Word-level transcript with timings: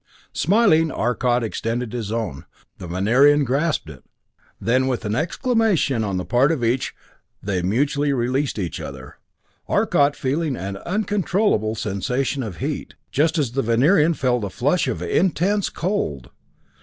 Smiling, 0.33 0.89
Arcot 0.89 1.43
extended 1.43 1.93
his 1.93 2.11
own. 2.11 2.45
The 2.79 2.87
Venerian 2.87 3.43
grasped 3.43 3.87
it 3.87 4.03
then 4.59 4.87
with 4.87 5.05
an 5.05 5.13
exclamation 5.15 6.03
on 6.03 6.17
the 6.17 6.25
part 6.25 6.51
of 6.51 6.63
each, 6.63 6.95
they 7.43 7.61
mutually 7.61 8.11
released 8.11 8.57
each 8.57 8.79
other, 8.81 9.17
Arcot 9.67 10.15
feeling 10.15 10.55
an 10.55 10.79
uncomfortable 10.87 11.75
sensation 11.75 12.41
of 12.41 12.57
heat, 12.57 12.95
just 13.11 13.37
as 13.37 13.51
the 13.51 13.61
Venerian 13.61 14.15
felt 14.15 14.43
a 14.43 14.49
flash 14.49 14.87
of 14.87 15.03
intense 15.03 15.69
cold! 15.69 16.31